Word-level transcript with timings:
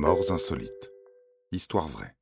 Morts 0.00 0.30
insolites. 0.30 0.92
Histoire 1.50 1.88
vraie. 1.88 2.14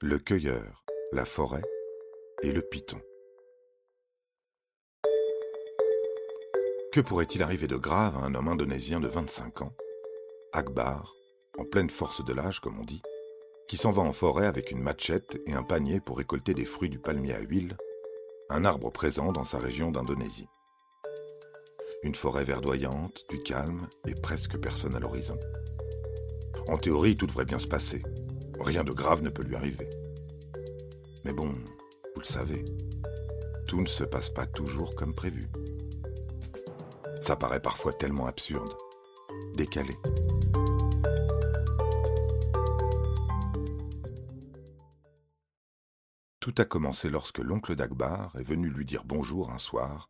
Le 0.00 0.20
cueilleur, 0.20 0.84
la 1.10 1.24
forêt 1.24 1.64
et 2.44 2.52
le 2.52 2.62
python. 2.62 3.00
Que 6.92 7.00
pourrait-il 7.00 7.42
arriver 7.42 7.66
de 7.66 7.74
grave 7.74 8.16
à 8.18 8.20
un 8.20 8.36
homme 8.36 8.46
indonésien 8.46 9.00
de 9.00 9.08
25 9.08 9.62
ans, 9.62 9.72
Akbar, 10.52 11.12
en 11.58 11.64
pleine 11.64 11.90
force 11.90 12.24
de 12.24 12.32
l'âge 12.32 12.60
comme 12.60 12.78
on 12.78 12.84
dit, 12.84 13.02
qui 13.68 13.76
s'en 13.76 13.90
va 13.90 14.02
en 14.02 14.12
forêt 14.12 14.46
avec 14.46 14.70
une 14.70 14.80
machette 14.80 15.40
et 15.48 15.54
un 15.54 15.64
panier 15.64 15.98
pour 15.98 16.18
récolter 16.18 16.54
des 16.54 16.66
fruits 16.66 16.88
du 16.88 17.00
palmier 17.00 17.34
à 17.34 17.40
huile, 17.40 17.76
un 18.48 18.64
arbre 18.64 18.90
présent 18.90 19.32
dans 19.32 19.44
sa 19.44 19.58
région 19.58 19.90
d'Indonésie? 19.90 20.46
Une 22.02 22.14
forêt 22.14 22.44
verdoyante, 22.44 23.26
du 23.28 23.38
calme 23.38 23.86
et 24.06 24.14
presque 24.14 24.58
personne 24.58 24.94
à 24.94 25.00
l'horizon. 25.00 25.38
En 26.68 26.78
théorie, 26.78 27.14
tout 27.14 27.26
devrait 27.26 27.44
bien 27.44 27.58
se 27.58 27.66
passer. 27.66 28.02
Rien 28.58 28.84
de 28.84 28.92
grave 28.92 29.22
ne 29.22 29.28
peut 29.28 29.42
lui 29.42 29.54
arriver. 29.54 29.88
Mais 31.24 31.32
bon, 31.32 31.52
vous 32.14 32.20
le 32.20 32.24
savez, 32.24 32.64
tout 33.68 33.82
ne 33.82 33.86
se 33.86 34.04
passe 34.04 34.30
pas 34.30 34.46
toujours 34.46 34.94
comme 34.94 35.14
prévu. 35.14 35.48
Ça 37.20 37.36
paraît 37.36 37.60
parfois 37.60 37.92
tellement 37.92 38.26
absurde, 38.26 38.74
décalé. 39.54 39.94
Tout 46.40 46.54
a 46.56 46.64
commencé 46.64 47.10
lorsque 47.10 47.38
l'oncle 47.38 47.76
d'Akbar 47.76 48.34
est 48.38 48.42
venu 48.42 48.70
lui 48.70 48.86
dire 48.86 49.04
bonjour 49.04 49.50
un 49.50 49.58
soir 49.58 50.08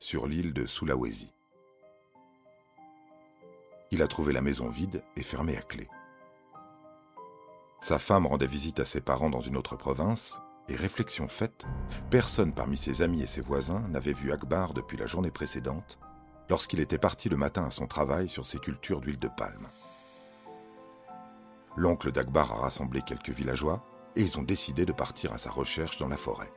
sur 0.00 0.26
l'île 0.26 0.54
de 0.54 0.66
Sulawesi. 0.66 1.30
Il 3.90 4.02
a 4.02 4.08
trouvé 4.08 4.32
la 4.32 4.40
maison 4.40 4.68
vide 4.68 5.04
et 5.16 5.22
fermée 5.22 5.56
à 5.56 5.60
clé. 5.60 5.88
Sa 7.80 7.98
femme 7.98 8.26
rendait 8.26 8.46
visite 8.46 8.80
à 8.80 8.84
ses 8.84 9.02
parents 9.02 9.30
dans 9.30 9.40
une 9.40 9.56
autre 9.56 9.76
province, 9.76 10.40
et 10.68 10.76
réflexion 10.76 11.28
faite, 11.28 11.66
personne 12.10 12.54
parmi 12.54 12.76
ses 12.76 13.02
amis 13.02 13.22
et 13.22 13.26
ses 13.26 13.40
voisins 13.40 13.80
n'avait 13.88 14.12
vu 14.12 14.32
Akbar 14.32 14.72
depuis 14.72 14.96
la 14.96 15.06
journée 15.06 15.30
précédente, 15.30 15.98
lorsqu'il 16.48 16.80
était 16.80 16.98
parti 16.98 17.28
le 17.28 17.36
matin 17.36 17.66
à 17.66 17.70
son 17.70 17.86
travail 17.86 18.28
sur 18.28 18.46
ses 18.46 18.58
cultures 18.58 19.00
d'huile 19.00 19.18
de 19.18 19.28
palme. 19.28 19.68
L'oncle 21.76 22.10
d'Akbar 22.10 22.52
a 22.52 22.60
rassemblé 22.60 23.02
quelques 23.02 23.30
villageois 23.30 23.84
et 24.16 24.22
ils 24.22 24.38
ont 24.38 24.42
décidé 24.42 24.86
de 24.86 24.92
partir 24.92 25.32
à 25.32 25.38
sa 25.38 25.50
recherche 25.50 25.98
dans 25.98 26.08
la 26.08 26.16
forêt. 26.16 26.52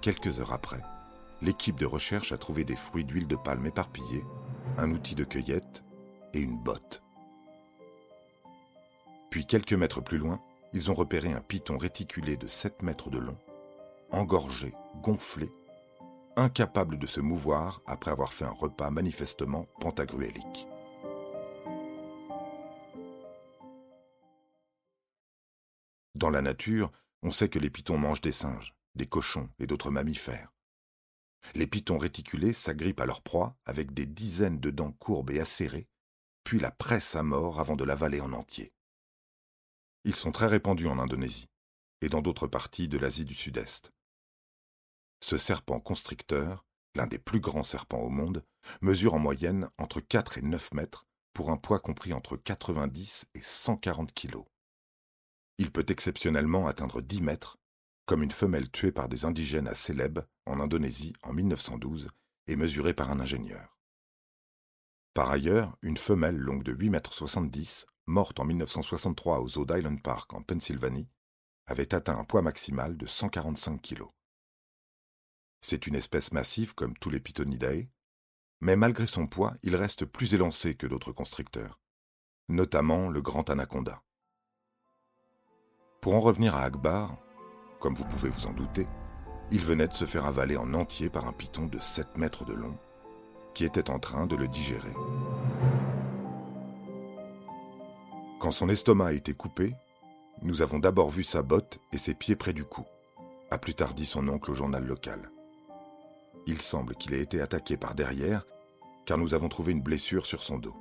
Quelques 0.00 0.38
heures 0.38 0.52
après, 0.52 0.80
l'équipe 1.42 1.78
de 1.78 1.84
recherche 1.86 2.30
a 2.30 2.38
trouvé 2.38 2.62
des 2.62 2.76
fruits 2.76 3.04
d'huile 3.04 3.26
de 3.26 3.34
palme 3.34 3.66
éparpillés, 3.66 4.24
un 4.76 4.92
outil 4.92 5.16
de 5.16 5.24
cueillette 5.24 5.82
et 6.34 6.38
une 6.38 6.56
botte. 6.56 7.02
Puis 9.28 9.44
quelques 9.44 9.72
mètres 9.72 10.00
plus 10.00 10.18
loin, 10.18 10.40
ils 10.72 10.90
ont 10.90 10.94
repéré 10.94 11.32
un 11.32 11.40
python 11.40 11.78
réticulé 11.78 12.36
de 12.36 12.46
7 12.46 12.82
mètres 12.82 13.10
de 13.10 13.18
long, 13.18 13.36
engorgé, 14.12 14.72
gonflé, 15.02 15.50
incapable 16.36 16.96
de 16.98 17.08
se 17.08 17.20
mouvoir 17.20 17.82
après 17.86 18.12
avoir 18.12 18.32
fait 18.32 18.44
un 18.44 18.52
repas 18.52 18.90
manifestement 18.90 19.66
pentagruélique. 19.80 20.68
Dans 26.14 26.30
la 26.30 26.42
nature, 26.42 26.92
on 27.24 27.32
sait 27.32 27.48
que 27.48 27.58
les 27.58 27.70
pythons 27.70 27.98
mangent 27.98 28.20
des 28.20 28.32
singes 28.32 28.77
des 28.98 29.06
cochons 29.06 29.48
et 29.58 29.66
d'autres 29.66 29.90
mammifères. 29.90 30.52
Les 31.54 31.66
pitons 31.66 31.96
réticulés 31.96 32.52
s'agrippent 32.52 33.00
à 33.00 33.06
leur 33.06 33.22
proie 33.22 33.56
avec 33.64 33.94
des 33.94 34.04
dizaines 34.04 34.60
de 34.60 34.68
dents 34.68 34.92
courbes 34.92 35.30
et 35.30 35.40
acérées, 35.40 35.88
puis 36.44 36.58
la 36.58 36.70
pressent 36.70 37.16
à 37.16 37.22
mort 37.22 37.60
avant 37.60 37.76
de 37.76 37.84
l'avaler 37.84 38.20
en 38.20 38.34
entier. 38.34 38.74
Ils 40.04 40.16
sont 40.16 40.32
très 40.32 40.46
répandus 40.46 40.88
en 40.88 40.98
Indonésie 40.98 41.48
et 42.02 42.08
dans 42.08 42.22
d'autres 42.22 42.46
parties 42.46 42.88
de 42.88 42.98
l'Asie 42.98 43.24
du 43.24 43.34
Sud-Est. 43.34 43.92
Ce 45.20 45.36
serpent 45.38 45.80
constricteur, 45.80 46.64
l'un 46.94 47.06
des 47.06 47.18
plus 47.18 47.40
grands 47.40 47.64
serpents 47.64 48.00
au 48.00 48.08
monde, 48.08 48.44
mesure 48.80 49.14
en 49.14 49.18
moyenne 49.18 49.68
entre 49.78 50.00
4 50.00 50.38
et 50.38 50.42
9 50.42 50.74
mètres 50.74 51.06
pour 51.32 51.50
un 51.50 51.56
poids 51.56 51.80
compris 51.80 52.12
entre 52.12 52.36
90 52.36 53.26
et 53.34 53.40
140 53.40 54.12
kilos. 54.12 54.44
Il 55.58 55.72
peut 55.72 55.86
exceptionnellement 55.88 56.68
atteindre 56.68 57.00
10 57.00 57.20
mètres 57.20 57.58
comme 58.08 58.22
une 58.22 58.32
femelle 58.32 58.70
tuée 58.70 58.90
par 58.90 59.10
des 59.10 59.26
indigènes 59.26 59.68
à 59.68 59.74
Célèbes, 59.74 60.20
en 60.46 60.60
Indonésie, 60.60 61.12
en 61.22 61.34
1912, 61.34 62.08
et 62.46 62.56
mesurée 62.56 62.94
par 62.94 63.10
un 63.10 63.20
ingénieur. 63.20 63.78
Par 65.12 65.28
ailleurs, 65.30 65.76
une 65.82 65.98
femelle 65.98 66.38
longue 66.38 66.62
de 66.62 66.74
8,70 66.74 67.82
m, 67.82 67.86
morte 68.06 68.40
en 68.40 68.46
1963 68.46 69.40
au 69.40 69.48
zoo 69.48 69.66
d'Island 69.66 70.00
Park 70.02 70.32
en 70.32 70.42
Pennsylvanie, 70.42 71.10
avait 71.66 71.94
atteint 71.94 72.18
un 72.18 72.24
poids 72.24 72.40
maximal 72.40 72.96
de 72.96 73.04
145 73.04 73.82
kg. 73.82 74.04
C'est 75.60 75.86
une 75.86 75.94
espèce 75.94 76.32
massive 76.32 76.74
comme 76.74 76.96
tous 76.96 77.10
les 77.10 77.20
Pythonidae, 77.20 77.90
mais 78.60 78.76
malgré 78.76 79.04
son 79.04 79.26
poids, 79.26 79.54
il 79.62 79.76
reste 79.76 80.06
plus 80.06 80.32
élancé 80.32 80.76
que 80.76 80.86
d'autres 80.86 81.12
constricteurs, 81.12 81.78
notamment 82.48 83.10
le 83.10 83.20
grand 83.20 83.50
anaconda. 83.50 84.02
Pour 86.00 86.14
en 86.14 86.20
revenir 86.20 86.56
à 86.56 86.62
Akbar, 86.62 87.18
comme 87.80 87.94
vous 87.94 88.04
pouvez 88.04 88.28
vous 88.28 88.46
en 88.46 88.52
douter, 88.52 88.86
il 89.50 89.64
venait 89.64 89.88
de 89.88 89.94
se 89.94 90.04
faire 90.04 90.26
avaler 90.26 90.56
en 90.56 90.74
entier 90.74 91.08
par 91.08 91.26
un 91.26 91.32
python 91.32 91.66
de 91.66 91.78
7 91.78 92.16
mètres 92.16 92.44
de 92.44 92.54
long, 92.54 92.76
qui 93.54 93.64
était 93.64 93.90
en 93.90 93.98
train 93.98 94.26
de 94.26 94.36
le 94.36 94.48
digérer. 94.48 94.92
Quand 98.40 98.50
son 98.50 98.68
estomac 98.68 99.06
a 99.06 99.12
été 99.12 99.34
coupé, 99.34 99.74
nous 100.42 100.62
avons 100.62 100.78
d'abord 100.78 101.10
vu 101.10 101.24
sa 101.24 101.42
botte 101.42 101.78
et 101.92 101.98
ses 101.98 102.14
pieds 102.14 102.36
près 102.36 102.52
du 102.52 102.64
cou, 102.64 102.84
a 103.50 103.58
plus 103.58 103.74
tard 103.74 103.94
dit 103.94 104.06
son 104.06 104.28
oncle 104.28 104.50
au 104.50 104.54
journal 104.54 104.84
local. 104.84 105.30
Il 106.46 106.60
semble 106.60 106.94
qu'il 106.94 107.14
ait 107.14 107.20
été 107.20 107.40
attaqué 107.40 107.76
par 107.76 107.94
derrière, 107.94 108.46
car 109.06 109.18
nous 109.18 109.34
avons 109.34 109.48
trouvé 109.48 109.72
une 109.72 109.82
blessure 109.82 110.26
sur 110.26 110.42
son 110.42 110.58
dos. 110.58 110.76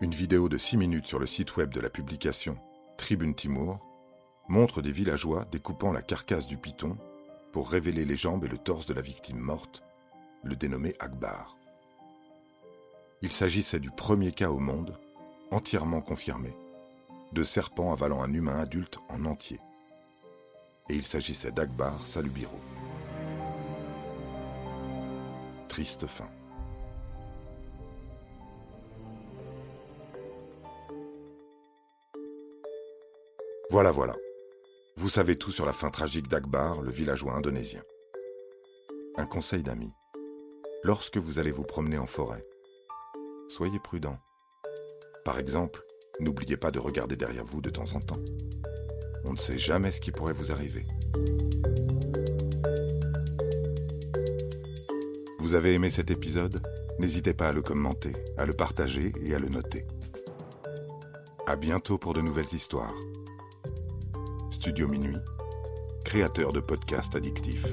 Une 0.00 0.12
vidéo 0.12 0.48
de 0.48 0.58
6 0.58 0.76
minutes 0.76 1.06
sur 1.06 1.18
le 1.18 1.26
site 1.26 1.56
web 1.56 1.70
de 1.70 1.80
la 1.80 1.90
publication 1.90 2.58
Tribune 2.96 3.34
Timur 3.34 3.80
montre 4.48 4.82
des 4.82 4.92
villageois 4.92 5.44
découpant 5.50 5.92
la 5.92 6.02
carcasse 6.02 6.46
du 6.46 6.56
python 6.56 6.96
pour 7.52 7.70
révéler 7.70 8.04
les 8.04 8.16
jambes 8.16 8.44
et 8.44 8.48
le 8.48 8.58
torse 8.58 8.86
de 8.86 8.94
la 8.94 9.00
victime 9.00 9.38
morte, 9.38 9.82
le 10.44 10.56
dénommé 10.56 10.94
Akbar. 11.00 11.56
Il 13.22 13.32
s'agissait 13.32 13.80
du 13.80 13.90
premier 13.90 14.30
cas 14.32 14.50
au 14.50 14.58
monde, 14.58 14.98
entièrement 15.50 16.00
confirmé, 16.00 16.54
de 17.32 17.44
serpents 17.44 17.92
avalant 17.92 18.22
un 18.22 18.32
humain 18.32 18.60
adulte 18.60 18.98
en 19.08 19.24
entier. 19.24 19.60
Et 20.88 20.94
il 20.94 21.02
s'agissait 21.02 21.50
d'Akbar 21.50 22.06
Salubiro. 22.06 22.60
Triste 25.68 26.06
fin. 26.06 26.28
Voilà, 33.70 33.90
voilà. 33.90 34.14
Vous 34.98 35.10
savez 35.10 35.36
tout 35.36 35.52
sur 35.52 35.66
la 35.66 35.74
fin 35.74 35.90
tragique 35.90 36.28
d'Akbar, 36.28 36.80
le 36.80 36.90
villageois 36.90 37.34
indonésien. 37.34 37.82
Un 39.18 39.26
conseil 39.26 39.62
d'ami. 39.62 39.92
Lorsque 40.84 41.18
vous 41.18 41.38
allez 41.38 41.50
vous 41.50 41.64
promener 41.64 41.98
en 41.98 42.06
forêt, 42.06 42.42
soyez 43.50 43.78
prudent. 43.78 44.16
Par 45.22 45.38
exemple, 45.38 45.84
n'oubliez 46.18 46.56
pas 46.56 46.70
de 46.70 46.78
regarder 46.78 47.14
derrière 47.14 47.44
vous 47.44 47.60
de 47.60 47.68
temps 47.68 47.92
en 47.94 48.00
temps. 48.00 48.20
On 49.24 49.32
ne 49.32 49.38
sait 49.38 49.58
jamais 49.58 49.92
ce 49.92 50.00
qui 50.00 50.12
pourrait 50.12 50.32
vous 50.32 50.50
arriver. 50.50 50.86
Vous 55.40 55.54
avez 55.54 55.74
aimé 55.74 55.90
cet 55.90 56.10
épisode? 56.10 56.62
N'hésitez 56.98 57.34
pas 57.34 57.48
à 57.48 57.52
le 57.52 57.60
commenter, 57.60 58.14
à 58.38 58.46
le 58.46 58.54
partager 58.54 59.12
et 59.22 59.34
à 59.34 59.38
le 59.38 59.50
noter. 59.50 59.86
À 61.46 61.54
bientôt 61.54 61.98
pour 61.98 62.14
de 62.14 62.22
nouvelles 62.22 62.54
histoires. 62.54 62.94
Studio 64.66 64.88
Minuit, 64.88 65.20
créateur 66.04 66.52
de 66.52 66.58
podcasts 66.58 67.14
addictifs. 67.14 67.72